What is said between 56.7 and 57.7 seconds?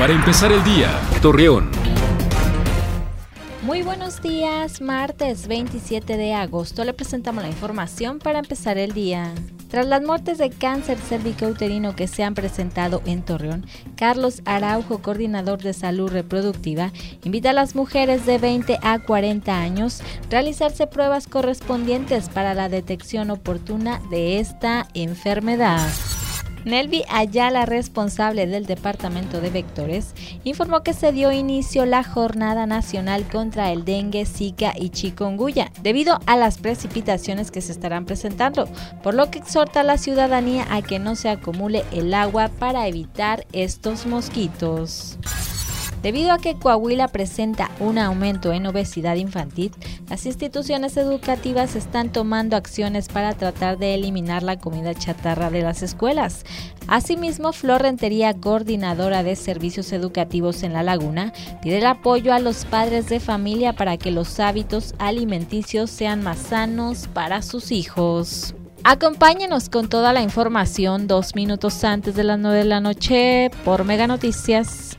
Asimismo,